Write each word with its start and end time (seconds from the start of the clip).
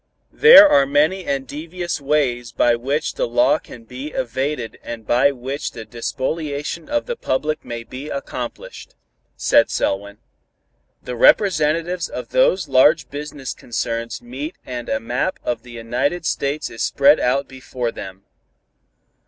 "There 0.33 0.67
are 0.67 0.87
many 0.87 1.25
and 1.25 1.45
devious 1.47 2.01
ways 2.01 2.51
by 2.51 2.73
which 2.75 3.13
the 3.13 3.27
law 3.27 3.59
can 3.59 3.83
be 3.83 4.07
evaded 4.07 4.79
and 4.81 5.05
by 5.05 5.31
which 5.31 5.73
the 5.73 5.85
despoliation 5.85 6.89
of 6.89 7.05
the 7.05 7.15
public 7.15 7.63
may 7.63 7.83
be 7.83 8.09
accomplished," 8.09 8.95
said 9.37 9.69
Selwyn. 9.69 10.17
"The 11.03 11.15
representatives 11.15 12.09
of 12.09 12.29
those 12.29 12.67
large 12.67 13.11
business 13.11 13.53
concerns 13.53 14.23
meet 14.23 14.55
and 14.65 14.89
a 14.89 14.99
map 14.99 15.37
of 15.43 15.61
the 15.61 15.71
United 15.73 16.25
States 16.25 16.71
is 16.71 16.81
spread 16.81 17.19
out 17.19 17.47
before 17.47 17.91
them. 17.91 18.23